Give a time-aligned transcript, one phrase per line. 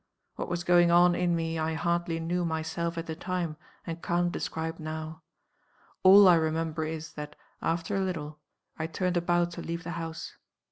[0.35, 3.55] What was going on in me I hardly knew myself at the time,
[3.85, 5.21] and can't describe now.
[6.01, 8.39] All I remember is, that, after a little,
[8.79, 10.37] I turned about to leave the house.